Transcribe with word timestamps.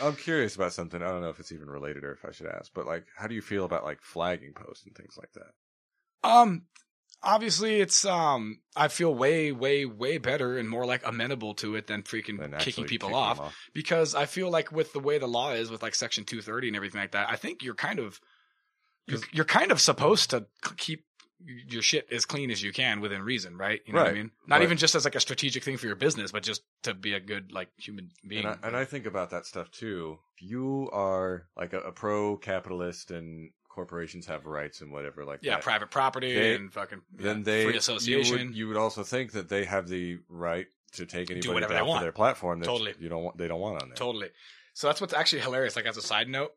I'm 0.00 0.16
curious 0.16 0.54
about 0.54 0.72
something. 0.72 1.02
I 1.02 1.08
don't 1.08 1.22
know 1.22 1.30
if 1.30 1.40
it's 1.40 1.52
even 1.52 1.68
related 1.68 2.04
or 2.04 2.12
if 2.12 2.24
I 2.24 2.30
should 2.30 2.46
ask, 2.46 2.70
but 2.74 2.86
like, 2.86 3.06
how 3.16 3.26
do 3.26 3.34
you 3.34 3.42
feel 3.42 3.64
about 3.64 3.84
like 3.84 4.00
flagging 4.02 4.52
posts 4.52 4.84
and 4.84 4.94
things 4.94 5.16
like 5.16 5.32
that? 5.32 6.28
Um, 6.28 6.62
obviously, 7.22 7.80
it's 7.80 8.04
um, 8.04 8.60
I 8.74 8.88
feel 8.88 9.14
way, 9.14 9.52
way, 9.52 9.84
way 9.86 10.18
better 10.18 10.58
and 10.58 10.68
more 10.68 10.84
like 10.84 11.06
amenable 11.06 11.54
to 11.54 11.76
it 11.76 11.86
than 11.86 12.02
freaking 12.02 12.40
And 12.40 12.58
kicking 12.58 12.84
people 12.84 13.10
them 13.10 13.18
off. 13.18 13.56
because 13.74 14.14
I 14.14 14.26
feel 14.26 14.50
like 14.50 14.70
with 14.70 14.92
the 14.92 15.00
way 15.00 15.18
the 15.18 15.28
law 15.28 15.52
is 15.52 15.70
with 15.70 15.82
like 15.82 15.94
Section 15.94 16.24
230 16.24 16.68
and 16.68 16.76
everything 16.76 17.00
like 17.00 17.12
that, 17.12 17.28
I 17.30 17.36
think 17.36 17.62
you're 17.62 17.74
kind 17.74 17.98
of 17.98 18.20
you're, 19.06 19.20
you're 19.32 19.44
kind 19.44 19.70
of 19.70 19.80
supposed 19.80 20.30
to 20.30 20.46
keep 20.76 21.04
your 21.44 21.82
shit 21.82 22.06
as 22.10 22.24
clean 22.24 22.50
as 22.50 22.62
you 22.62 22.72
can 22.72 23.00
within 23.00 23.22
reason, 23.22 23.56
right? 23.58 23.80
You 23.86 23.92
know 23.92 23.98
what 24.00 24.06
I 24.06 24.10
Right. 24.10 24.16
mean? 24.16 24.30
Not 24.46 24.56
Right. 24.56 24.62
even 24.64 24.78
just 24.78 24.94
as 24.94 25.04
like 25.04 25.14
a 25.14 25.20
strategic 25.20 25.62
thing 25.64 25.76
for 25.76 25.86
your 25.86 25.96
business, 25.96 26.32
but 26.32 26.42
just 26.42 26.62
to 26.84 26.94
be 26.94 27.12
a 27.12 27.20
good 27.20 27.52
like 27.52 27.68
human 27.76 28.10
being. 28.26 28.46
And 28.46 28.58
I, 28.62 28.66
and 28.68 28.76
I 28.76 28.84
think 28.84 29.06
about 29.06 29.30
that 29.30 29.44
stuff 29.46 29.70
too. 29.70 30.18
If 30.36 30.42
you 30.50 30.88
are 30.92 31.46
like 31.56 31.72
a, 31.72 31.80
a 31.80 31.92
pro 31.92 32.36
capitalist 32.38 33.10
and 33.10 33.50
corporations 33.68 34.24
have 34.26 34.46
rights 34.46 34.80
and 34.80 34.90
whatever 34.90 35.24
like 35.26 35.40
yeah, 35.42 35.56
that, 35.56 35.62
private 35.62 35.90
property 35.90 36.34
They- 36.34 36.54
and 36.54 36.72
fucking 36.72 37.02
then 37.12 37.38
yeah, 37.38 37.42
they 37.44 37.64
free 37.64 37.72
You 37.74 37.78
association. 37.78 38.32
would, 38.48 38.56
you 38.56 38.68
would 38.68 38.78
also 38.78 39.02
think 39.04 39.32
that 39.32 39.50
they 39.50 39.66
have 39.66 39.86
the 39.88 40.18
right 40.30 40.66
to 40.92 41.04
take 41.04 41.30
anybody 41.30 41.52
whatever 41.52 41.74
they 41.74 41.82
want. 41.82 42.00
their 42.00 42.12
platform 42.12 42.60
that 42.60 42.66
Totally. 42.66 42.94
you 42.98 43.10
don't 43.10 43.22
want 43.22 43.36
they 43.36 43.46
don't 43.48 43.60
want 43.60 43.82
on 43.82 43.90
there. 43.90 43.96
Totally. 43.96 44.30
So 44.72 44.86
that's 44.86 45.00
what's 45.02 45.12
actually 45.12 45.42
hilarious. 45.42 45.76
Like 45.76 45.84
as 45.84 45.98
a 45.98 46.02
side 46.02 46.28
note, 46.28 46.52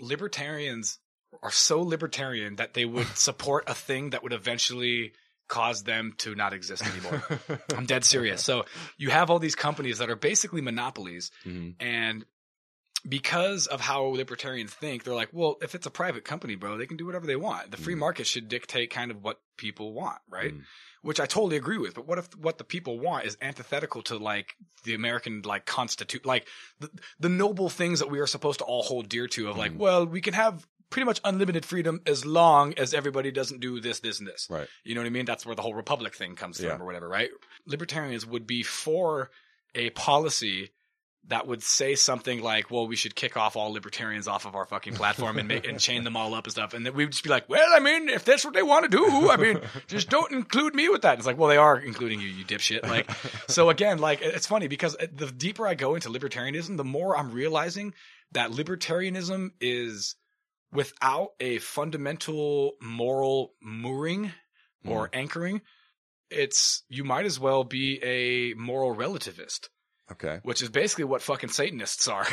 libertarians 0.00 0.98
are 1.42 1.50
so 1.50 1.80
libertarian 1.82 2.56
that 2.56 2.74
they 2.74 2.84
would 2.84 3.06
support 3.16 3.64
a 3.68 3.74
thing 3.74 4.10
that 4.10 4.22
would 4.22 4.32
eventually 4.32 5.12
cause 5.48 5.82
them 5.84 6.14
to 6.18 6.34
not 6.34 6.52
exist 6.52 6.84
anymore. 6.86 7.22
I'm 7.76 7.84
dead 7.86 8.04
serious. 8.04 8.42
So 8.42 8.64
you 8.96 9.10
have 9.10 9.28
all 9.30 9.38
these 9.38 9.54
companies 9.54 9.98
that 9.98 10.08
are 10.10 10.16
basically 10.16 10.60
monopolies 10.62 11.30
Mhm. 11.44 11.74
and 11.80 12.24
because 13.08 13.66
of 13.66 13.80
how 13.80 14.04
libertarians 14.04 14.72
think, 14.72 15.02
they're 15.02 15.14
like, 15.14 15.30
well, 15.32 15.56
if 15.60 15.74
it's 15.74 15.86
a 15.86 15.90
private 15.90 16.24
company, 16.24 16.54
bro, 16.54 16.76
they 16.78 16.86
can 16.86 16.96
do 16.96 17.04
whatever 17.04 17.26
they 17.26 17.34
want. 17.34 17.72
The 17.72 17.76
free 17.76 17.94
Mhm. 17.96 17.98
market 17.98 18.28
should 18.28 18.48
dictate 18.48 18.90
kind 18.90 19.10
of 19.10 19.22
what 19.24 19.40
people 19.56 19.92
want, 19.92 20.18
right? 20.28 20.54
Mm. 20.54 20.62
Which 21.02 21.18
I 21.18 21.26
totally 21.26 21.56
agree 21.56 21.78
with. 21.78 21.94
But 21.94 22.06
what 22.06 22.18
if 22.18 22.32
what 22.36 22.58
the 22.58 22.64
people 22.64 23.00
want 23.00 23.26
is 23.26 23.36
antithetical 23.42 24.02
to 24.02 24.18
like 24.18 24.54
the 24.84 24.94
American 24.94 25.42
like 25.42 25.66
constitute, 25.66 26.24
like 26.24 26.46
the, 26.78 26.90
the 27.18 27.28
noble 27.28 27.68
things 27.68 27.98
that 27.98 28.08
we 28.08 28.20
are 28.20 28.26
supposed 28.28 28.60
to 28.60 28.64
all 28.64 28.84
hold 28.84 29.08
dear 29.08 29.26
to 29.26 29.48
of 29.50 29.56
like, 29.58 29.72
Mhm. 29.72 29.78
well, 29.78 30.06
we 30.06 30.20
can 30.20 30.34
have 30.34 30.64
pretty 30.92 31.06
much 31.06 31.20
unlimited 31.24 31.64
freedom 31.64 32.00
as 32.06 32.24
long 32.24 32.74
as 32.74 32.94
everybody 32.94 33.32
doesn't 33.32 33.60
do 33.60 33.80
this, 33.80 34.00
this, 34.00 34.20
and 34.20 34.28
this. 34.28 34.46
Right. 34.48 34.68
You 34.84 34.94
know 34.94 35.00
what 35.00 35.06
I 35.08 35.10
mean? 35.10 35.24
That's 35.24 35.44
where 35.44 35.56
the 35.56 35.62
whole 35.62 35.74
republic 35.74 36.14
thing 36.14 36.36
comes 36.36 36.58
from 36.58 36.66
Yeah. 36.66 36.78
or 36.78 36.84
whatever, 36.84 37.08
right? 37.08 37.30
Libertarians 37.66 38.24
would 38.24 38.46
be 38.46 38.62
for 38.62 39.30
a 39.74 39.90
policy 39.90 40.70
that 41.28 41.46
would 41.46 41.62
say 41.62 41.94
something 41.94 42.42
like, 42.42 42.68
well, 42.72 42.88
we 42.88 42.96
should 42.96 43.14
kick 43.14 43.36
off 43.36 43.54
all 43.54 43.72
libertarians 43.72 44.26
off 44.26 44.44
of 44.44 44.56
our 44.56 44.64
fucking 44.66 44.94
platform 44.94 45.38
and 45.38 45.46
make 45.46 45.68
and 45.68 45.78
chain 45.78 46.02
them 46.02 46.16
all 46.16 46.34
up 46.34 46.46
and 46.46 46.52
stuff. 46.52 46.74
And 46.74 46.84
then 46.84 46.94
we 46.94 47.04
would 47.04 47.12
just 47.12 47.22
be 47.22 47.30
like, 47.30 47.48
well, 47.48 47.68
I 47.72 47.78
mean, 47.78 48.08
if 48.08 48.24
that's 48.24 48.44
what 48.44 48.54
they 48.54 48.62
want 48.64 48.90
to 48.90 48.96
do, 48.96 49.30
I 49.30 49.36
mean, 49.36 49.60
just 49.86 50.10
don't 50.10 50.32
include 50.32 50.74
me 50.74 50.88
with 50.88 51.02
that. 51.02 51.18
It's 51.18 51.26
like, 51.26 51.38
well, 51.38 51.48
they 51.48 51.56
are 51.56 51.78
including 51.78 52.20
you, 52.20 52.26
you 52.26 52.44
dipshit. 52.44 52.82
Like, 52.82 53.08
so 53.48 53.70
again, 53.70 53.98
like, 53.98 54.20
it's 54.20 54.48
funny 54.48 54.66
because 54.66 54.96
the 55.12 55.30
deeper 55.30 55.64
I 55.64 55.74
go 55.74 55.94
into 55.94 56.08
libertarianism, 56.08 56.76
the 56.76 56.84
more 56.84 57.16
I'm 57.16 57.30
realizing 57.30 57.94
that 58.32 58.50
libertarianism 58.50 59.52
is 59.60 60.16
without 60.72 61.30
a 61.40 61.58
fundamental 61.58 62.72
moral 62.80 63.52
mooring 63.62 64.32
or 64.86 65.10
anchoring. 65.12 65.60
It's, 66.30 66.82
you 66.88 67.04
might 67.04 67.26
as 67.26 67.38
well 67.38 67.62
be 67.62 68.02
a 68.02 68.54
moral 68.54 68.96
relativist 68.96 69.68
Okay. 70.10 70.40
which 70.42 70.62
is 70.62 70.70
basically 70.70 71.04
what 71.04 71.20
fucking 71.22 71.50
Satanists 71.50 72.08
are. 72.08 72.26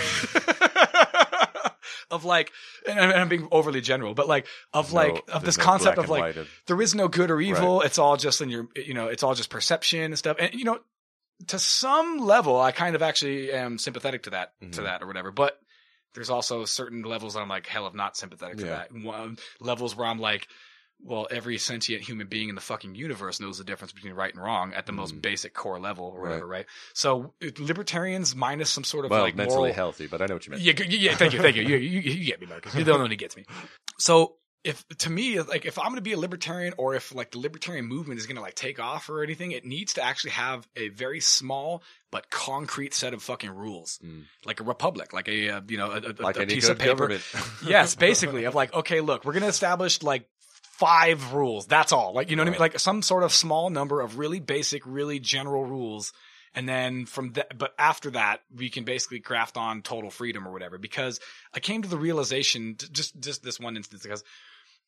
of 2.11 2.25
like, 2.25 2.51
and 2.87 2.99
I'm- 2.99 3.29
being 3.29 3.47
overly 3.51 3.81
general, 3.81 4.13
but 4.13 4.27
like, 4.27 4.47
of 4.73 4.93
like, 4.93 5.21
of 5.27 5.43
this 5.43 5.57
no 5.57 5.63
concept 5.63 5.97
of 5.97 6.09
like, 6.09 6.35
of- 6.37 6.49
there 6.67 6.81
is 6.81 6.95
no 6.95 7.07
good 7.07 7.31
or 7.31 7.39
evil. 7.39 7.81
It's 7.81 7.99
all 7.99 8.17
just 8.17 8.41
in 8.41 8.49
your, 8.49 8.67
you 8.75 8.93
know, 8.93 9.07
it's 9.07 9.23
all 9.23 9.35
just 9.35 9.49
perception 9.49 10.01
and 10.01 10.17
stuff. 10.17 10.37
And, 10.39 10.53
you 10.53 10.65
know, 10.65 10.79
to 11.47 11.59
some 11.59 12.19
level, 12.19 12.59
I 12.59 12.71
kind 12.71 12.95
of 12.95 13.01
actually 13.01 13.51
am 13.51 13.77
sympathetic 13.77 14.23
to 14.23 14.31
that, 14.31 14.53
to 14.59 14.67
Mhm. 14.81 14.83
that 14.83 15.01
or 15.03 15.07
whatever. 15.07 15.31
But 15.31 15.57
there's 16.13 16.29
also 16.29 16.65
certain 16.65 17.03
levels 17.03 17.33
that 17.33 17.41
I'm 17.41 17.49
like, 17.49 17.67
hell 17.67 17.85
of 17.85 17.93
not 17.95 18.17
sympathetic 18.17 18.57
to 18.59 18.65
Yeah. 18.65 18.69
that. 18.71 18.91
One, 18.91 19.37
levels 19.59 19.95
where 19.95 20.07
I'm 20.07 20.19
like, 20.19 20.47
well, 21.01 21.27
every 21.31 21.57
sentient 21.57 22.03
human 22.03 22.27
being 22.27 22.49
in 22.49 22.55
the 22.55 22.61
fucking 22.61 22.93
universe 22.93 23.39
knows 23.39 23.57
the 23.57 23.63
difference 23.63 23.93
between 23.93 24.13
right 24.13 24.33
and 24.33 24.43
wrong 24.43 24.73
at 24.73 24.85
the 24.85 24.91
most 24.91 25.15
Mm. 25.15 25.21
basic 25.21 25.53
core 25.53 25.79
level 25.79 26.05
or 26.07 26.19
Right. 26.19 26.29
whatever, 26.29 26.47
right? 26.47 26.65
So 26.93 27.33
libertarians 27.57 28.35
minus 28.35 28.69
some 28.69 28.83
sort 28.83 29.05
of 29.05 29.11
well, 29.11 29.21
like 29.21 29.35
mentally 29.35 29.59
moral, 29.59 29.73
healthy, 29.73 30.07
but 30.07 30.21
I 30.21 30.25
know 30.25 30.33
what 30.33 30.45
you 30.45 30.51
mean. 30.51 30.61
yeah, 30.61 30.73
yeah, 30.87 31.15
thank 31.15 31.31
you, 31.33 31.39
thank 31.39 31.55
you. 31.55 31.63
You, 31.63 31.77
you, 31.77 31.99
you 32.01 32.25
get 32.25 32.41
me, 32.41 32.47
Marcus. 32.47 32.73
You're 32.75 32.83
the 32.83 32.91
only 32.91 33.03
one 33.03 33.11
who 33.11 33.15
gets 33.15 33.37
me. 33.37 33.45
So 33.97 34.35
if 34.63 34.85
to 34.99 35.09
me, 35.09 35.39
like 35.41 35.65
if 35.65 35.77
I'm 35.79 35.85
going 35.85 35.95
to 35.95 36.01
be 36.01 36.11
a 36.11 36.19
libertarian, 36.19 36.73
or 36.77 36.95
if 36.95 37.13
like 37.15 37.31
the 37.31 37.39
libertarian 37.39 37.85
movement 37.85 38.19
is 38.19 38.25
going 38.27 38.35
to 38.35 38.41
like 38.41 38.55
take 38.55 38.79
off 38.79 39.09
or 39.09 39.23
anything, 39.23 39.51
it 39.51 39.65
needs 39.65 39.93
to 39.93 40.03
actually 40.03 40.31
have 40.31 40.67
a 40.75 40.89
very 40.89 41.21
small 41.21 41.81
but 42.11 42.29
concrete 42.29 42.93
set 42.93 43.13
of 43.13 43.23
fucking 43.23 43.51
rules, 43.51 43.99
Mm. 44.03 44.23
like 44.45 44.59
a 44.59 44.63
republic, 44.63 45.13
like 45.13 45.29
a 45.29 45.49
uh, 45.49 45.61
you 45.67 45.77
know 45.77 45.91
a, 45.91 46.21
Like 46.21 46.37
a 46.37 46.45
piece 46.45 46.67
of 46.67 46.77
paper. 46.79 47.19
yes, 47.65 47.95
basically, 47.95 48.43
of 48.45 48.55
like 48.55 48.73
okay, 48.73 49.01
look, 49.01 49.23
we're 49.23 49.33
going 49.33 49.43
to 49.43 49.49
establish 49.49 50.01
like 50.03 50.27
five 50.61 51.33
rules. 51.33 51.65
That's 51.67 51.93
all. 51.93 52.13
Like 52.13 52.29
you 52.29 52.35
know 52.35 52.43
what 52.43 52.49
I 52.49 52.51
mean? 52.51 52.59
Like 52.59 52.79
some 52.79 53.01
sort 53.01 53.23
of 53.23 53.31
small 53.31 53.69
number 53.69 54.01
of 54.01 54.17
really 54.17 54.39
basic, 54.39 54.81
really 54.85 55.19
general 55.19 55.63
rules 55.63 56.11
and 56.55 56.67
then 56.67 57.05
from 57.05 57.33
that, 57.33 57.57
but 57.57 57.73
after 57.77 58.11
that, 58.11 58.41
we 58.55 58.69
can 58.69 58.83
basically 58.83 59.19
craft 59.19 59.55
on 59.57 59.81
total 59.81 60.09
freedom 60.09 60.47
or 60.47 60.51
whatever. 60.51 60.77
Because 60.77 61.19
I 61.53 61.59
came 61.59 61.83
to 61.83 61.87
the 61.87 61.97
realization, 61.97 62.75
just 62.91 63.19
just 63.19 63.43
this 63.43 63.59
one 63.59 63.77
instance, 63.77 64.03
because, 64.03 64.23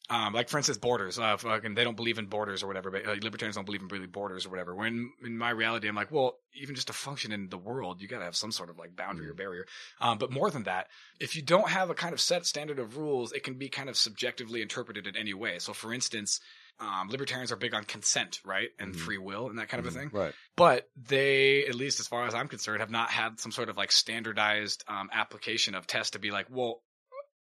um, 0.09 0.34
like 0.34 0.50
for 0.50 0.57
instance, 0.57 0.78
borders. 0.78 1.17
Uh, 1.17 1.38
fucking, 1.38 1.75
they 1.75 1.84
don't 1.84 1.95
believe 1.95 2.17
in 2.17 2.25
borders 2.25 2.63
or 2.63 2.67
whatever. 2.67 2.91
But 2.91 3.07
uh, 3.07 3.16
libertarians 3.22 3.56
don't 3.56 3.66
believe 3.66 3.81
in 3.81 3.88
really 3.88 4.07
borders 4.07 4.45
or 4.45 4.50
whatever. 4.50 4.75
When 4.75 5.12
in 5.23 5.38
my 5.38 5.51
reality, 5.51 5.88
I'm 5.88 5.95
like, 5.95 6.12
well, 6.12 6.38
even 6.53 6.75
just 6.75 6.88
to 6.88 6.94
function 6.94 7.31
in 7.31 7.50
the 7.50 7.57
world, 7.57 8.01
you 8.01 8.07
got 8.07 8.19
to 8.19 8.25
have 8.25 8.35
some 8.35 8.51
sort 8.51 8.69
of 8.69 8.78
like 8.78 8.95
boundary 8.95 9.29
or 9.29 9.34
barrier. 9.34 9.66
Um, 10.01 10.17
but 10.17 10.31
more 10.31 10.50
than 10.50 10.63
that, 10.63 10.88
if 11.19 11.35
you 11.35 11.41
don't 11.41 11.69
have 11.69 11.90
a 11.90 11.94
kind 11.94 12.13
of 12.13 12.19
set 12.19 12.45
standard 12.45 12.79
of 12.79 12.97
rules, 12.97 13.31
it 13.31 13.44
can 13.44 13.53
be 13.53 13.69
kind 13.69 13.90
of 13.90 13.95
subjectively 13.95 14.61
interpreted 14.61 15.07
in 15.07 15.16
any 15.16 15.34
way. 15.34 15.59
So, 15.59 15.73
for 15.73 15.94
instance. 15.94 16.40
Um, 16.79 17.09
libertarians 17.09 17.51
are 17.51 17.57
big 17.57 17.75
on 17.75 17.84
consent, 17.84 18.40
right, 18.44 18.69
and 18.79 18.95
Mhm. 18.95 18.97
free 18.97 19.17
will 19.19 19.50
and 19.50 19.59
that 19.59 19.69
kind 19.69 19.85
of 19.85 19.94
a 19.94 19.95
thing 19.95 20.09
Right. 20.11 20.34
but 20.56 20.90
they, 20.95 21.67
at 21.67 21.75
least 21.75 22.00
as 22.00 22.07
far 22.07 22.25
as 22.25 22.34
I'm 22.34 22.47
concerned, 22.47 22.79
have 22.79 22.90
not 22.90 23.11
had 23.11 23.40
some 23.40 23.51
sort 23.51 23.69
of 23.69 23.78
like 23.78 23.91
standardized 23.91 24.84
um, 24.88 25.07
application 25.13 25.75
of 25.75 25.85
tests 25.85 26.11
to 26.11 26.19
be 26.19 26.31
like, 26.31 26.47
well, 26.50 26.81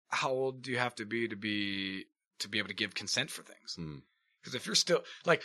how 0.09 0.31
old 0.31 0.63
do 0.63 0.71
you 0.71 0.79
have 0.79 0.95
to 0.97 1.05
be 1.05 1.27
to 1.27 1.35
be 1.35 2.07
to 2.41 2.49
be 2.49 2.59
able 2.59 2.69
to 2.69 2.75
give 2.75 2.95
consent 2.95 3.31
for 3.31 3.43
things? 3.43 3.75
Hmm. 3.77 3.97
Because 4.43 4.55
if 4.55 4.67
you're 4.67 4.75
still 4.75 5.03
like, 5.25 5.43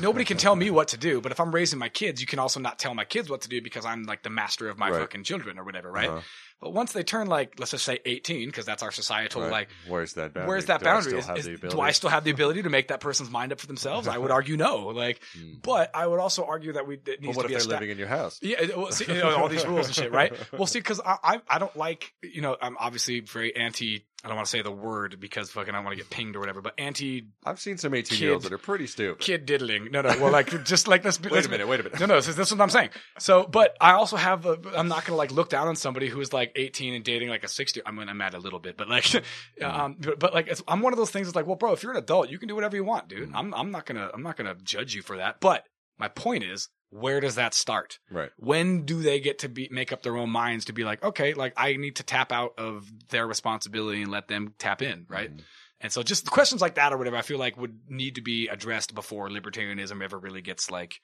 nobody 0.00 0.24
can 0.24 0.36
tell 0.36 0.54
me 0.54 0.70
what 0.70 0.88
to 0.88 0.96
do, 0.98 1.20
but 1.20 1.32
if 1.32 1.40
I'm 1.40 1.52
raising 1.52 1.78
my 1.78 1.88
kids, 1.88 2.20
you 2.20 2.26
can 2.26 2.38
also 2.38 2.60
not 2.60 2.78
tell 2.78 2.94
my 2.94 3.04
kids 3.04 3.30
what 3.30 3.40
to 3.42 3.48
do 3.48 3.62
because 3.62 3.84
I'm 3.86 4.04
like 4.04 4.22
the 4.22 4.30
master 4.30 4.68
of 4.68 4.76
my 4.78 4.90
Right. 4.90 5.00
fucking 5.00 5.24
children 5.24 5.58
or 5.58 5.64
whatever, 5.64 5.90
right? 5.90 6.08
Uh-huh. 6.10 6.20
But 6.60 6.72
once 6.74 6.92
they 6.92 7.02
turn 7.04 7.26
like, 7.28 7.54
let's 7.58 7.70
just 7.70 7.84
say 7.84 7.98
18, 8.04 8.48
because 8.48 8.66
that's 8.66 8.82
our 8.82 8.90
societal 8.92 9.42
Right. 9.42 9.50
like 9.50 9.68
where's 9.88 10.12
that 10.14 10.34
boundary? 10.34 10.48
Where's 10.48 10.66
that 10.66 10.80
Do 10.80 10.86
I 10.88 10.92
boundary? 10.92 11.10
still 11.10 11.18
Is- 11.20 11.26
have 11.26 11.38
is- 11.38 11.44
the 11.46 11.50
do 11.52 11.56
ability? 11.56 11.80
I 11.80 11.90
still 11.92 12.10
have 12.10 12.24
the 12.24 12.30
ability 12.38 12.62
to 12.64 12.68
make 12.70 12.88
that 12.88 13.00
person's 13.00 13.30
mind 13.30 13.50
up 13.52 13.60
for 13.60 13.66
themselves? 13.66 14.06
I 14.08 14.18
would 14.18 14.30
argue 14.38 14.56
no. 14.56 14.88
Like, 14.88 15.20
Mm. 15.36 15.62
but 15.62 15.90
I 15.94 16.06
would 16.06 16.20
also 16.20 16.44
argue 16.44 16.74
that 16.74 16.86
we 16.86 16.96
it 17.06 17.20
needs 17.22 17.36
what 17.36 17.44
to 17.44 17.48
be 17.48 17.54
a 17.54 17.60
sta- 17.60 17.70
living 17.70 17.90
in 17.90 17.98
your 17.98 18.08
house? 18.08 18.38
yeah, 18.42 18.62
well, 18.76 18.92
see, 18.92 19.06
you 19.10 19.14
know, 19.18 19.36
all 19.36 19.48
these 19.48 19.64
rules 19.66 19.86
and 19.86 19.94
shit, 19.96 20.12
right? 20.12 20.32
Well, 20.52 20.66
see, 20.66 20.80
because 20.80 21.00
I, 21.00 21.16
I 21.24 21.40
I 21.48 21.58
don't 21.58 21.74
like 21.76 22.12
you 22.22 22.42
know 22.42 22.56
I'm 22.60 22.76
obviously 22.78 23.20
very 23.20 23.56
anti. 23.56 24.04
I 24.24 24.26
don't 24.26 24.36
want 24.36 24.46
to 24.46 24.50
say 24.50 24.62
the 24.62 24.72
word 24.72 25.20
because 25.20 25.50
fucking 25.50 25.76
I 25.76 25.78
want 25.78 25.90
to 25.90 25.96
get 25.96 26.10
pinged 26.10 26.34
or 26.34 26.40
whatever, 26.40 26.60
but 26.60 26.74
anti 26.76 27.28
I've 27.44 27.60
seen 27.60 27.78
some 27.78 27.94
18 27.94 28.18
year 28.18 28.32
olds 28.32 28.42
that 28.44 28.52
are 28.52 28.58
pretty 28.58 28.88
stupid. 28.88 29.20
kid 29.20 29.46
diddling. 29.46 29.92
No, 29.92 30.00
no, 30.00 30.08
well, 30.20 30.32
like 30.32 30.64
just 30.64 30.88
like 30.88 31.04
let's 31.04 31.18
be- 31.18 31.28
Wait 31.28 31.36
let's 31.36 31.46
a 31.46 31.50
minute, 31.50 31.68
wait 31.68 31.78
a 31.78 31.84
minute. 31.84 32.00
no, 32.00 32.06
no, 32.06 32.16
this 32.16 32.26
is, 32.26 32.34
this 32.34 32.48
is 32.48 32.54
what 32.54 32.62
I'm 32.62 32.70
saying. 32.70 32.90
So, 33.20 33.44
but 33.44 33.76
I 33.80 33.92
also 33.92 34.16
have, 34.16 34.44
a, 34.44 34.58
I'm 34.76 34.88
not 34.88 35.04
going 35.04 35.12
to 35.12 35.14
like 35.14 35.30
look 35.30 35.50
down 35.50 35.68
on 35.68 35.76
somebody 35.76 36.08
who 36.08 36.20
is 36.20 36.32
like 36.32 36.50
18 36.56 36.94
and 36.94 37.04
dating 37.04 37.28
like 37.28 37.44
a 37.44 37.48
60. 37.48 37.80
I 37.86 37.92
mean, 37.92 38.08
I'm 38.08 38.16
mad 38.16 38.34
a 38.34 38.40
little 38.40 38.58
bit, 38.58 38.76
but 38.76 38.88
like, 38.88 39.06
um, 39.62 39.96
but, 40.00 40.18
but 40.18 40.34
like, 40.34 40.48
it's, 40.48 40.62
I'm 40.66 40.80
one 40.80 40.92
of 40.92 40.96
those 40.98 41.10
things 41.10 41.28
that's 41.28 41.36
like, 41.36 41.46
well, 41.46 41.56
bro, 41.56 41.72
if 41.72 41.84
you're 41.84 41.92
an 41.92 41.98
adult, 41.98 42.28
you 42.28 42.40
can 42.40 42.48
do 42.48 42.56
whatever 42.56 42.74
you 42.74 42.82
want, 42.84 43.06
dude. 43.08 43.30
Mm. 43.30 43.36
I'm, 43.36 43.54
I'm 43.54 43.70
not 43.70 43.86
going 43.86 43.98
to, 43.98 44.12
I'm 44.12 44.24
not 44.24 44.36
going 44.36 44.52
to 44.52 44.60
judge 44.64 44.96
you 44.96 45.02
for 45.02 45.18
that. 45.18 45.40
But 45.40 45.64
my 45.96 46.08
point 46.08 46.42
is, 46.42 46.68
where 46.90 47.20
does 47.20 47.34
that 47.34 47.52
start? 47.54 47.98
Right. 48.10 48.30
When 48.38 48.84
do 48.84 49.02
they 49.02 49.20
get 49.20 49.40
to 49.40 49.48
be, 49.48 49.68
make 49.70 49.92
up 49.92 50.02
their 50.02 50.16
own 50.16 50.30
minds 50.30 50.64
to 50.66 50.72
be 50.72 50.84
like, 50.84 51.02
okay, 51.04 51.34
like 51.34 51.52
I 51.56 51.76
need 51.76 51.96
to 51.96 52.02
tap 52.02 52.32
out 52.32 52.54
of 52.58 52.90
their 53.10 53.26
responsibility 53.26 54.00
and 54.02 54.10
let 54.10 54.28
them 54.28 54.54
tap 54.58 54.80
in, 54.82 55.04
right? 55.08 55.34
Mhm. 55.36 55.42
And 55.80 55.92
so 55.92 56.02
just 56.02 56.30
questions 56.30 56.60
like 56.60 56.74
that 56.76 56.92
or 56.92 56.96
whatever, 56.96 57.16
I 57.16 57.22
feel 57.22 57.38
like 57.38 57.56
would 57.56 57.78
need 57.88 58.14
to 58.16 58.20
be 58.22 58.48
addressed 58.48 58.94
before 58.94 59.28
libertarianism 59.28 60.02
ever 60.02 60.18
really 60.18 60.40
gets 60.42 60.70
like 60.70 61.00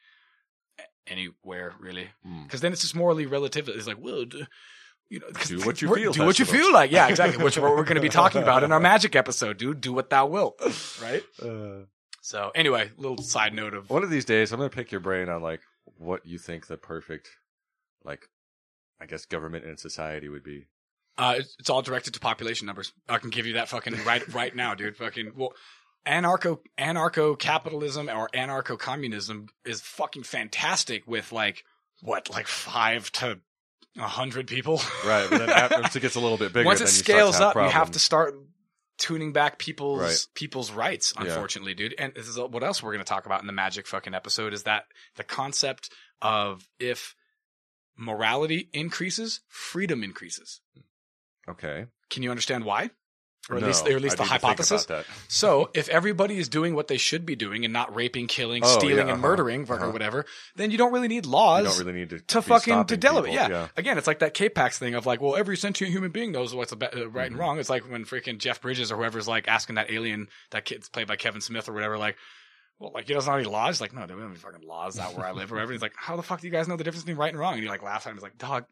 anywhere 1.07 1.75
really. 1.79 2.09
Mm. 2.27 2.45
Because 2.45 2.61
then 2.61 2.73
it's 2.73 2.81
just 2.83 2.95
morally 2.95 3.27
relative. 3.27 3.69
It's 3.69 3.87
like, 3.87 3.99
well, 4.01 4.25
d- 4.25 4.47
you 5.11 5.21
know, 5.21 5.27
Do 5.45 5.59
what 5.67 5.83
you 5.83 5.95
feel, 5.95 6.13
Do 6.13 6.25
what 6.25 6.39
you 6.39 6.45
feel 6.45 6.73
like. 6.73 6.91
Yeah, 6.91 7.09
exactly. 7.09 7.43
Which 7.45 7.59
what 7.59 7.77
we're 7.77 7.85
going 7.85 7.97
to 7.97 8.01
be 8.01 8.09
talking 8.09 8.43
about 8.43 8.65
in 8.65 8.73
our 8.73 8.81
magic 8.93 9.15
episode, 9.15 9.59
dude. 9.59 9.81
Do 9.81 9.93
what 9.93 10.09
thou 10.11 10.27
wilt. 10.27 10.59
Right. 11.03 11.23
Uh, 11.43 11.85
So 12.23 12.51
anyway, 12.55 12.91
little 12.97 13.19
side 13.23 13.53
note 13.53 13.75
of 13.75 13.91
one 13.91 14.03
of 14.03 14.09
these 14.11 14.25
days, 14.25 14.51
I'm 14.51 14.59
going 14.59 14.71
to 14.71 14.75
pick 14.75 14.91
your 14.91 15.03
brain 15.03 15.29
on 15.29 15.43
like 15.43 15.61
what 15.99 16.27
you 16.27 16.39
think 16.39 16.67
the 16.67 16.77
perfect 16.77 17.29
like, 18.05 18.29
I 19.01 19.07
guess 19.07 19.25
government 19.25 19.65
and 19.65 19.79
society 19.79 20.29
would 20.29 20.45
be. 20.45 20.67
Uh, 21.17 21.37
it's, 21.39 21.57
it's 21.59 21.71
all 21.71 21.83
directed 21.83 22.15
to 22.15 22.21
population 22.21 22.67
numbers. 22.67 22.93
I 23.09 23.19
can 23.19 23.31
give 23.31 23.47
you 23.47 23.55
that 23.55 23.69
fucking 23.69 24.05
right 24.05 24.27
right 24.35 24.55
now, 24.55 24.75
dude. 24.75 24.97
Fucking 24.97 25.33
well, 25.37 25.53
anarcho 26.07 26.59
anarcho 26.79 27.39
capitalism 27.39 28.09
or 28.09 28.29
anarcho 28.35 28.79
communism 28.79 29.49
is 29.65 29.81
fucking 29.81 30.25
fantastic 30.25 31.07
with 31.07 31.33
like 31.33 31.65
what 32.03 32.31
like 32.31 32.47
five 32.47 33.11
to 33.13 33.39
a 33.97 34.03
hundred 34.03 34.49
people. 34.49 34.81
Right, 35.07 35.29
but 35.31 35.39
then 35.39 35.51
after 35.51 35.81
once 35.81 35.95
it 35.95 36.01
gets 36.01 36.17
a 36.17 36.21
little 36.21 36.39
bit 36.39 36.53
bigger, 36.53 36.67
Once 36.67 36.81
it 36.81 36.89
scales 36.89 37.41
up, 37.41 37.55
have 37.55 37.65
you 37.65 37.71
have 37.71 37.91
to 37.93 37.99
start 37.99 38.35
tuning 38.99 39.33
back 39.33 39.59
people's 39.59 40.01
Right. 40.01 40.27
people's 40.35 40.71
rights. 40.71 41.13
Yeah. 41.17 41.27
Unfortunately, 41.27 41.75
dude. 41.75 41.95
And 41.99 42.13
this 42.15 42.29
is 42.29 42.39
what 42.39 42.63
else 42.63 42.83
we're 42.83 42.93
going 42.93 43.05
to 43.05 43.09
talk 43.09 43.27
about 43.27 43.41
in 43.41 43.47
the 43.47 43.53
magic 43.53 43.87
fucking 43.87 44.15
episode 44.15 44.53
is 44.53 44.63
that 44.65 44.85
the 45.17 45.25
concept 45.25 45.91
of 46.23 46.69
if 46.79 47.15
morality 47.97 48.69
increases, 48.73 49.41
freedom 49.49 50.03
increases. 50.03 50.61
Okay. 51.49 51.87
Can 52.11 52.23
you 52.23 52.31
understand 52.31 52.65
why? 52.65 52.91
Or 53.51 53.57
at 53.57 53.61
No, 53.63 53.67
least, 53.69 53.87
or 53.87 53.97
at 53.97 54.01
least 54.01 54.15
I 54.15 54.17
the 54.17 54.23
need 54.25 54.29
to 54.29 54.39
think 54.39 54.43
hypothesis. 54.43 54.87
So, 55.29 55.71
if 55.75 55.89
everybody 55.91 56.39
is 56.39 56.49
doing 56.49 56.75
what 56.75 56.89
they 56.89 56.97
should 56.97 57.27
be 57.27 57.37
doing 57.37 57.65
and 57.65 57.73
not 57.75 57.95
raping, 57.95 58.27
killing, 58.27 58.63
Oh, 58.65 58.79
stealing, 58.79 58.97
yeah, 58.97 59.03
and 59.03 59.11
uh-huh, 59.13 59.21
murdering, 59.21 59.67
or 59.69 59.75
uh-huh. 59.77 59.93
wwhatever, 59.93 60.25
then 60.57 60.71
you 60.71 60.79
don't 60.79 60.93
really 60.93 61.09
need 61.09 61.27
laws 61.27 61.65
You 61.65 61.69
don't 61.69 61.79
really 61.87 61.99
need 62.01 62.11
to 62.11 62.21
to 62.21 62.41
fucking 62.43 62.73
to 62.73 62.79
stopping 62.95 63.01
delegate. 63.01 63.31
people, 63.33 63.51
Yeah. 63.51 63.69
Again, 63.77 63.99
it's 63.99 64.07
like 64.07 64.21
that 64.21 64.33
K-Pax 64.35 64.79
thing 64.79 64.95
of 64.95 65.05
like, 65.05 65.21
well, 65.21 65.37
every 65.37 65.57
sentient 65.59 65.93
human 65.93 66.11
being 66.11 66.33
knows 66.33 66.55
what's 66.55 66.73
a 66.73 66.77
be- 66.77 66.87
uh, 66.87 67.05
right 67.09 67.27
and 67.27 67.37
Mhm. 67.37 67.41
wrong. 67.41 67.59
It's 67.59 67.69
like 67.69 67.83
when 67.91 68.05
freaking 68.07 68.39
Jeff 68.39 68.63
Bridges 68.63 68.91
or 68.91 68.97
whoever's 68.97 69.29
like 69.29 69.47
asking 69.47 69.75
that 69.75 69.91
alien 69.91 70.29
that 70.51 70.65
kid's 70.65 70.89
played 70.89 71.07
by 71.07 71.17
Kevin 71.17 71.41
Smith 71.43 71.69
or 71.69 71.73
whatever, 71.75 71.99
like, 71.99 72.17
well, 72.79 72.93
like 72.95 73.07
he 73.09 73.15
doesn't 73.15 73.31
know 73.31 73.37
any 73.39 73.47
laws. 73.47 73.77
He's 73.77 73.81
like, 73.83 73.93
no, 73.93 74.01
we 74.01 74.07
don't 74.09 74.21
have 74.21 74.31
any 74.31 74.39
fucking 74.39 74.67
laws 74.67 74.99
out 74.99 75.15
where 75.17 75.27
I 75.27 75.33
live 75.33 75.53
or 75.53 75.57
whatever. 75.57 75.73
He's 75.73 75.83
like, 75.83 75.93
how 75.97 76.17
the 76.17 76.23
fuck 76.23 76.41
do 76.41 76.47
you 76.47 76.53
guys 76.53 76.67
know 76.67 76.77
the 76.77 76.85
difference 76.85 77.05
between 77.05 77.19
right 77.19 77.29
and 77.31 77.39
wrong? 77.39 77.55
And 77.55 77.63
he 77.63 77.69
like 77.69 77.83
laughs 77.83 78.07
at 78.07 78.11
him. 78.11 78.17
He's 78.17 78.23
like, 78.23 78.39
dog, 78.39 78.65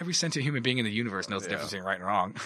every 0.00 0.14
sentient 0.14 0.44
human 0.44 0.62
being 0.62 0.78
in 0.78 0.84
the 0.84 0.90
universe 0.92 1.28
knows 1.28 1.42
the 1.42 1.48
Yeah. 1.48 1.56
difference 1.56 1.72
between 1.72 1.84
right 1.86 1.96
and 1.98 2.06
wrong. 2.06 2.36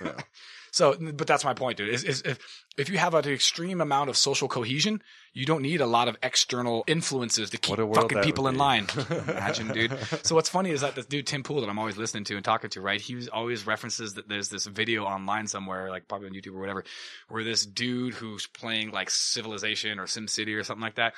So, 0.72 0.96
but 0.98 1.26
that's 1.26 1.44
my 1.44 1.52
point, 1.52 1.76
dude. 1.76 1.90
Is, 1.90 2.02
is 2.02 2.22
if 2.22 2.38
if 2.78 2.88
you 2.88 2.96
have 2.96 3.12
an 3.12 3.28
extreme 3.28 3.82
amount 3.82 4.08
of 4.08 4.16
social 4.16 4.48
cohesion, 4.48 5.02
you 5.34 5.44
don't 5.44 5.60
need 5.60 5.82
a 5.82 5.86
lot 5.86 6.08
of 6.08 6.16
external 6.22 6.82
influences 6.86 7.50
to 7.50 7.58
keep 7.58 7.70
What 7.70 7.78
a 7.78 7.84
world 7.84 8.10
fucking 8.10 8.22
people 8.22 8.48
in 8.48 8.54
be. 8.54 8.58
line. 8.58 8.86
Imagine, 9.10 9.68
dude. 9.68 9.98
So 10.22 10.34
what's 10.34 10.48
funny 10.48 10.70
is 10.70 10.80
that 10.80 10.94
this 10.94 11.04
dude 11.04 11.26
Tim 11.26 11.42
Pool 11.42 11.60
that 11.60 11.68
I'm 11.68 11.78
always 11.78 11.98
listening 11.98 12.24
to 12.24 12.36
and 12.36 12.44
talking 12.44 12.70
to, 12.70 12.80
right? 12.80 13.00
He 13.00 13.28
always 13.28 13.66
references 13.66 14.14
that 14.14 14.28
there's 14.28 14.48
this 14.48 14.64
video 14.66 15.04
online 15.04 15.46
somewhere, 15.46 15.90
like 15.90 16.08
probably 16.08 16.28
on 16.28 16.34
YouTube 16.34 16.56
or 16.56 16.60
whatever, 16.60 16.84
where 17.28 17.44
this 17.44 17.66
dude 17.66 18.14
who's 18.14 18.46
playing 18.46 18.92
like 18.92 19.10
Civilization 19.10 19.98
or 19.98 20.06
Sim 20.06 20.26
City 20.26 20.54
or 20.54 20.64
something 20.64 20.82
like 20.82 20.94
that 20.94 21.12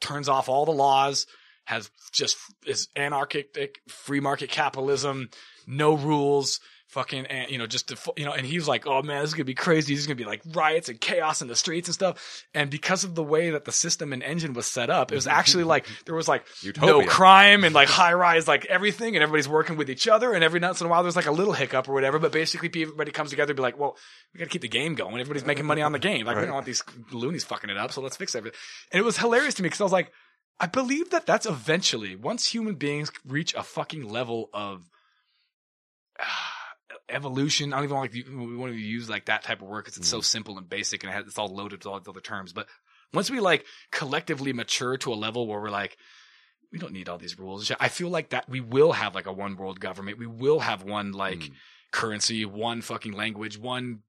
turns 0.00 0.28
off 0.28 0.48
all 0.48 0.64
the 0.66 0.72
laws, 0.72 1.26
has 1.64 1.90
just 2.12 2.36
is 2.64 2.88
anarchic, 2.94 3.56
free 3.88 4.20
market 4.20 4.50
capitalism, 4.50 5.30
no 5.66 5.94
rules. 5.94 6.60
Fucking, 6.88 7.26
and, 7.26 7.50
you 7.50 7.58
know, 7.58 7.66
just, 7.66 7.88
to, 7.88 8.12
you 8.16 8.24
know, 8.24 8.32
and 8.32 8.46
he 8.46 8.56
was 8.56 8.68
like, 8.68 8.86
oh 8.86 9.02
man, 9.02 9.20
this 9.20 9.30
is 9.30 9.34
gonna 9.34 9.44
be 9.44 9.54
crazy. 9.54 9.94
This 9.94 10.02
is 10.02 10.06
gonna 10.06 10.14
be 10.14 10.24
like 10.24 10.42
riots 10.52 10.88
and 10.88 11.00
chaos 11.00 11.42
in 11.42 11.48
the 11.48 11.56
streets 11.56 11.88
and 11.88 11.94
stuff. 11.94 12.44
And 12.54 12.70
because 12.70 13.02
of 13.02 13.14
the 13.14 13.22
way 13.22 13.50
that 13.50 13.64
the 13.64 13.72
system 13.72 14.12
and 14.12 14.22
engine 14.22 14.52
was 14.52 14.66
set 14.66 14.90
up, 14.90 15.10
it 15.10 15.16
was 15.16 15.26
actually 15.26 15.64
like, 15.64 15.86
there 16.04 16.14
was 16.14 16.28
like 16.28 16.44
no 16.62 16.68
Utopia. 16.68 17.08
crime 17.08 17.64
and 17.64 17.74
like 17.74 17.88
high 17.88 18.12
rise, 18.12 18.46
like 18.46 18.66
everything, 18.66 19.16
and 19.16 19.22
everybody's 19.22 19.48
working 19.48 19.76
with 19.76 19.90
each 19.90 20.06
other. 20.06 20.34
And 20.34 20.44
every 20.44 20.60
once 20.60 20.80
in 20.80 20.86
a 20.86 20.90
while, 20.90 21.02
there's 21.02 21.16
like 21.16 21.26
a 21.26 21.32
little 21.32 21.54
hiccup 21.54 21.88
or 21.88 21.94
whatever. 21.94 22.18
But 22.18 22.30
basically, 22.32 22.70
everybody 22.82 23.10
comes 23.10 23.30
together 23.30 23.52
and 23.52 23.56
be 23.56 23.62
like, 23.62 23.78
well, 23.78 23.96
we 24.32 24.38
got 24.38 24.44
to 24.44 24.50
keep 24.50 24.62
the 24.62 24.68
game 24.68 24.94
going. 24.94 25.20
Everybody's 25.20 25.46
making 25.46 25.66
money 25.66 25.82
on 25.82 25.92
the 25.92 25.98
game. 25.98 26.26
Like, 26.26 26.36
we 26.36 26.42
don't 26.42 26.54
want 26.54 26.66
these 26.66 26.84
loonies 27.10 27.44
fucking 27.44 27.70
it 27.70 27.76
up. 27.76 27.92
So 27.92 28.02
let's 28.02 28.16
fix 28.16 28.34
everything. 28.34 28.58
And 28.92 29.00
it 29.00 29.04
was 29.04 29.18
hilarious 29.18 29.54
to 29.54 29.62
me 29.62 29.66
because 29.66 29.80
I 29.80 29.84
was 29.84 29.92
like, 29.92 30.12
I 30.60 30.66
believe 30.66 31.10
that 31.10 31.26
that's 31.26 31.46
eventually, 31.46 32.14
once 32.14 32.46
human 32.46 32.76
beings 32.76 33.10
reach 33.26 33.54
a 33.54 33.64
fucking 33.64 34.08
level 34.08 34.50
of 34.54 34.88
uh, 36.20 36.24
evolution, 37.08 37.72
I 37.72 37.76
don't 37.76 37.84
even 37.84 37.96
want 37.96 38.12
to, 38.12 38.46
we 38.46 38.56
want 38.56 38.72
to 38.72 38.78
use 38.78 39.08
like 39.08 39.26
that 39.26 39.42
type 39.42 39.62
of 39.62 39.68
word 39.68 39.84
because 39.84 39.98
it's 39.98 40.08
so 40.08 40.20
simple 40.20 40.58
and 40.58 40.68
basic 40.68 41.02
and 41.02 41.12
it 41.12 41.14
has, 41.14 41.26
it's 41.26 41.38
all 41.38 41.54
loaded 41.54 41.80
with 41.80 41.86
all 41.86 41.98
these 41.98 42.08
other 42.08 42.20
terms. 42.20 42.52
But 42.52 42.66
once 43.12 43.30
we 43.30 43.40
like 43.40 43.64
collectively 43.90 44.52
mature 44.52 44.96
to 44.98 45.12
a 45.12 45.14
level 45.14 45.46
where 45.46 45.60
we're 45.60 45.70
like, 45.70 45.96
we 46.72 46.78
don't 46.78 46.92
need 46.92 47.08
all 47.08 47.18
these 47.18 47.38
rules. 47.38 47.70
I 47.78 47.88
feel 47.88 48.08
like 48.08 48.30
that 48.30 48.48
we 48.48 48.60
will 48.60 48.92
have 48.92 49.14
like 49.14 49.26
a 49.26 49.32
one 49.32 49.56
world 49.56 49.78
government. 49.78 50.18
We 50.18 50.26
will 50.26 50.60
have 50.60 50.82
one 50.82 51.12
like 51.12 51.38
Mm. 51.38 51.52
currency, 51.92 52.44
one 52.44 52.82
fucking 52.82 53.12
language, 53.12 53.56
one 53.56 54.00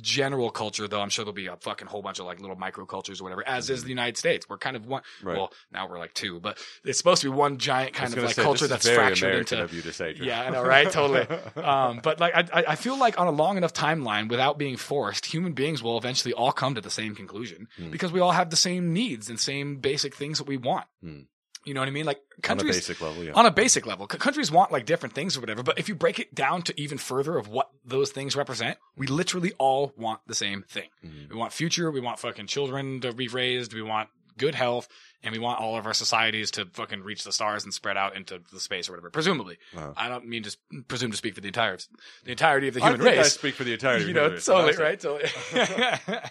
general 0.00 0.50
culture, 0.50 0.88
though 0.88 1.00
I'm 1.00 1.10
sure 1.10 1.24
there'll 1.24 1.34
be 1.34 1.46
a 1.48 1.56
fucking 1.56 1.86
whole 1.86 2.02
bunch 2.02 2.18
of 2.18 2.26
like 2.26 2.40
little 2.40 2.56
micro 2.56 2.86
cultures 2.86 3.20
or 3.20 3.24
whatever, 3.24 3.46
as 3.46 3.68
is 3.70 3.82
the 3.82 3.90
United 3.90 4.16
States. 4.16 4.48
We're 4.48 4.58
kind 4.58 4.76
of 4.76 4.86
one, 4.86 5.02
Right. 5.22 5.36
well, 5.36 5.52
now 5.72 5.88
we're 5.88 5.98
like 5.98 6.14
two, 6.14 6.40
but 6.40 6.58
it's 6.84 6.98
supposed 6.98 7.22
to 7.22 7.30
be 7.30 7.36
one 7.36 7.58
giant 7.58 7.92
kind 7.94 8.12
of 8.16 8.22
like 8.24 8.34
say, 8.34 8.42
culture 8.42 8.66
that's 8.66 8.88
fractured 8.88 9.28
American 9.28 9.58
into. 9.58 9.64
of 9.64 9.74
you 9.74 9.82
to 9.82 9.92
say. 9.92 10.14
Drew. 10.14 10.26
Yeah, 10.26 10.42
I 10.42 10.50
know, 10.50 10.64
right? 10.64 10.90
Totally. 10.90 11.26
Um, 11.62 12.00
but 12.02 12.18
like, 12.20 12.34
I, 12.34 12.60
I- 12.60 12.64
I 12.68 12.74
feel 12.76 12.96
like 12.96 13.20
on 13.20 13.26
a 13.26 13.30
long 13.30 13.56
enough 13.56 13.72
timeline, 13.74 14.28
without 14.28 14.58
being 14.58 14.76
forced, 14.76 15.26
human 15.26 15.52
beings 15.52 15.82
will 15.82 15.98
eventually 15.98 16.32
all 16.34 16.52
come 16.52 16.74
to 16.74 16.80
the 16.80 16.90
same 16.90 17.14
conclusion 17.14 17.68
Hmm. 17.76 17.90
because 17.90 18.12
we 18.12 18.20
all 18.20 18.32
have 18.32 18.50
the 18.50 18.56
same 18.56 18.92
needs 18.92 19.28
and 19.28 19.38
same 19.38 19.76
basic 19.76 20.14
things 20.14 20.38
that 20.38 20.46
we 20.46 20.56
want. 20.56 20.86
Hmm. 21.02 21.20
You 21.64 21.74
know 21.74 21.80
what 21.80 21.88
I 21.88 21.92
mean? 21.92 22.06
Like 22.06 22.18
on 22.18 22.38
a 22.38 22.42
countries 22.42 22.76
basic 22.76 23.00
level, 23.00 23.22
yeah. 23.22 23.32
on 23.34 23.46
a 23.46 23.50
basic 23.50 23.86
level. 23.86 24.06
Countries 24.06 24.50
want 24.50 24.72
like 24.72 24.84
different 24.84 25.14
things 25.14 25.36
or 25.36 25.40
whatever, 25.40 25.62
but 25.62 25.78
if 25.78 25.88
you 25.88 25.94
break 25.94 26.18
it 26.18 26.34
down 26.34 26.62
to 26.62 26.80
even 26.80 26.98
further 26.98 27.38
of 27.38 27.46
what 27.48 27.68
those 27.84 28.10
things 28.10 28.34
represent, 28.34 28.78
we 28.96 29.06
literally 29.06 29.52
all 29.58 29.92
want 29.96 30.20
the 30.26 30.34
same 30.34 30.64
thing. 30.68 30.88
Mhm. 31.04 31.30
We 31.30 31.36
want 31.36 31.52
future, 31.52 31.90
we 31.90 32.00
want 32.00 32.18
fucking 32.18 32.48
children 32.48 33.00
to 33.02 33.12
be 33.12 33.28
raised, 33.28 33.72
we 33.74 33.82
want 33.82 34.08
good 34.38 34.54
health, 34.54 34.88
and 35.22 35.30
we 35.32 35.38
want 35.38 35.60
all 35.60 35.76
of 35.76 35.86
our 35.86 35.92
societies 35.94 36.50
to 36.52 36.64
fucking 36.72 37.02
reach 37.02 37.22
the 37.22 37.30
stars 37.32 37.64
and 37.64 37.72
spread 37.72 37.96
out 37.98 38.16
into 38.16 38.40
the 38.50 38.58
space 38.58 38.88
or 38.88 38.92
whatever. 38.92 39.10
Presumably, 39.10 39.58
Wow. 39.74 39.92
I 39.96 40.08
don't 40.08 40.26
mean 40.26 40.42
to 40.44 40.56
presume 40.88 41.10
to 41.10 41.16
speak 41.16 41.34
for 41.34 41.42
the 41.42 41.48
entire 41.48 41.76
the 42.24 42.30
entirety 42.32 42.68
of 42.68 42.74
the 42.74 42.82
I 42.82 42.86
human 42.90 43.02
think 43.02 43.16
I 43.18 43.20
race. 43.20 43.34
speak 43.34 43.54
for 43.54 43.64
the 43.64 43.74
entirety. 43.74 44.06
You 44.06 44.10
of 44.10 44.16
know, 44.16 44.22
human 44.22 44.36
race, 44.36 44.48
what 44.48 44.56
I 44.56 44.72
totally 44.72 44.76
say. 44.76 44.82
right, 44.82 45.00
totally. 45.00 46.28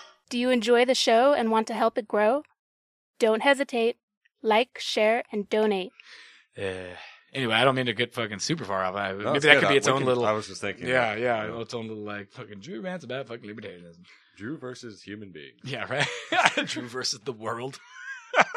Face 0.30 0.30
to 0.30 0.30
face. 0.30 0.30
Shorts. 0.30 0.32
Do 0.32 0.38
you 0.38 0.50
enjoy 0.50 0.84
the 0.84 0.94
show 0.94 1.32
and 1.34 1.50
want 1.50 1.66
to 1.68 1.74
help 1.74 1.98
it 1.98 2.08
grow? 2.08 2.42
Don't 3.18 3.42
hesitate. 3.42 3.96
Like, 4.42 4.78
share, 4.78 5.22
and 5.30 5.46
donate. 5.50 5.92
Uh, 6.58 6.94
anyway, 7.34 7.52
I 7.54 7.64
don't 7.64 7.74
mean 7.74 7.84
to 7.86 7.92
get 7.92 8.14
fucking 8.14 8.38
super 8.38 8.64
far 8.64 8.82
off. 8.82 8.94
I, 8.96 9.12
No, 9.12 9.32
maybe 9.34 9.40
that 9.40 9.54
good. 9.54 9.60
could 9.60 9.68
be 9.68 9.76
its 9.76 9.86
we 9.86 9.92
own 9.92 9.98
can- 9.98 10.06
little. 10.06 10.24
I 10.24 10.32
was 10.32 10.46
just 10.46 10.62
thinking. 10.62 10.86
yeah, 10.88 11.14
that, 11.14 11.20
yeah, 11.20 11.42
you 11.44 11.48
know, 11.50 11.60
its 11.60 11.74
own 11.74 11.88
little 11.88 12.04
like 12.04 12.30
fucking 12.32 12.60
Drew 12.60 12.80
rants 12.80 13.04
about 13.04 13.28
fucking 13.28 13.44
libertarianism. 13.48 14.04
Drew 14.38 14.56
versus 14.56 15.02
human 15.02 15.30
being. 15.32 15.52
Yeah, 15.64 15.84
right. 15.92 16.08
Drew 16.66 16.88
versus 16.88 17.20
the 17.20 17.32
world. 17.34 17.78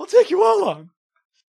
I'll 0.00 0.06
take 0.06 0.30
you 0.30 0.42
all 0.42 0.68
on. 0.68 0.90